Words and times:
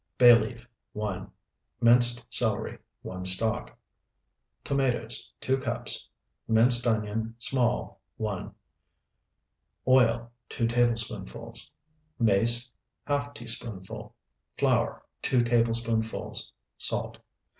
Bay 0.17 0.33
leaf, 0.35 0.67
1. 0.93 1.29
Minced 1.79 2.33
celery, 2.33 2.79
1 3.03 3.23
stalk. 3.25 3.77
Tomatoes, 4.63 5.31
2 5.41 5.57
cups. 5.59 6.07
Minced 6.47 6.87
onion, 6.87 7.35
small, 7.37 8.01
1. 8.17 8.51
Oil, 9.87 10.31
2 10.49 10.65
tablespoonfuls. 10.67 11.75
Mace, 12.17 12.71
½ 13.07 13.35
teaspoonful. 13.35 14.15
Flour, 14.57 15.03
2 15.21 15.43
tablespoonfuls. 15.43 16.51
Salt. 16.79 17.19